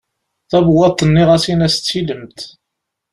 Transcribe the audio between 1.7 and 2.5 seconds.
d tilemt.